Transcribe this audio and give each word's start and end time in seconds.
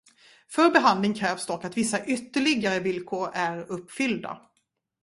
För 0.47 0.69
behandling 0.69 1.13
krävs 1.13 1.45
dock 1.45 1.65
att 1.65 1.77
vissa 1.77 2.05
ytterligare 2.05 2.79
villkor 2.79 3.29
är 3.33 3.71
uppfyllda. 3.71 4.41